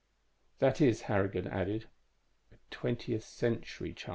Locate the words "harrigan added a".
1.03-2.55